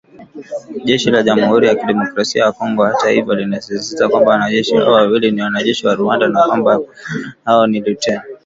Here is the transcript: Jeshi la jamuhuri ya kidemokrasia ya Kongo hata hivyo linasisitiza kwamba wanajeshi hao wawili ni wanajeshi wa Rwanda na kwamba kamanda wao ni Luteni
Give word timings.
Jeshi 0.85 1.11
la 1.13 1.23
jamuhuri 1.27 1.65
ya 1.67 1.75
kidemokrasia 1.75 2.43
ya 2.43 2.51
Kongo 2.51 2.83
hata 2.83 3.09
hivyo 3.09 3.35
linasisitiza 3.35 4.09
kwamba 4.09 4.31
wanajeshi 4.31 4.75
hao 4.75 4.91
wawili 4.91 5.31
ni 5.31 5.41
wanajeshi 5.41 5.87
wa 5.87 5.95
Rwanda 5.95 6.27
na 6.27 6.43
kwamba 6.43 6.71
kamanda 6.71 6.91
wao 7.45 7.67
ni 7.67 7.79
Luteni 7.79 8.21